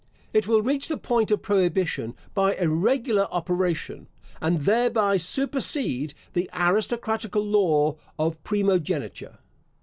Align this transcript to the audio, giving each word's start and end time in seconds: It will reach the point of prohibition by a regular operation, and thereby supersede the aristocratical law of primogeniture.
It 0.33 0.47
will 0.47 0.63
reach 0.63 0.87
the 0.87 0.97
point 0.97 1.29
of 1.29 1.43
prohibition 1.43 2.15
by 2.33 2.55
a 2.55 2.67
regular 2.67 3.27
operation, 3.31 4.07
and 4.41 4.61
thereby 4.61 5.17
supersede 5.17 6.15
the 6.33 6.49
aristocratical 6.55 7.45
law 7.45 7.97
of 8.17 8.43
primogeniture. 8.43 9.37